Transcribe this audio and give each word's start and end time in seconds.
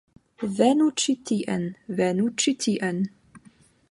Venu 0.59 0.87
ĉi 1.01 1.15
tien. 1.31 1.67
Venu 2.01 2.27
ĉi 2.45 2.57
tien. 2.65 3.05